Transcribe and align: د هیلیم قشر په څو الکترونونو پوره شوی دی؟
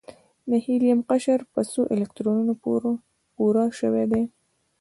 د 0.49 0.51
هیلیم 0.65 0.99
قشر 1.09 1.39
په 1.53 1.61
څو 1.71 1.81
الکترونونو 1.93 2.53
پوره 3.35 3.65
شوی 3.79 4.05
دی؟ 4.11 4.23